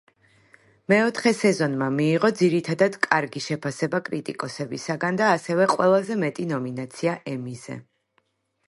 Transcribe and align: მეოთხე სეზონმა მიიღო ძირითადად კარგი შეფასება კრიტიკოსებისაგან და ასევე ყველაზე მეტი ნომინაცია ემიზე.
მეოთხე 0.93 1.33
სეზონმა 1.39 1.89
მიიღო 1.97 2.31
ძირითადად 2.39 2.97
კარგი 3.07 3.43
შეფასება 3.49 4.01
კრიტიკოსებისაგან 4.09 5.21
და 5.23 5.29
ასევე 5.37 5.71
ყველაზე 5.77 6.23
მეტი 6.27 6.49
ნომინაცია 6.57 7.17
ემიზე. 7.37 7.81